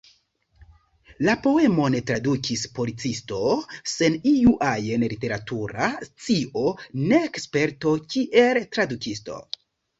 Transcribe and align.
La 1.27 1.35
poemon 1.43 1.97
tradukis 2.11 2.63
policisto 2.79 3.43
sen 3.93 4.17
iu 4.33 4.55
ajn 4.71 5.07
literatura 5.15 5.93
scio 6.09 6.67
nek 7.13 7.41
sperto 7.47 7.97
kiel 8.13 8.65
tradukisto. 8.79 9.43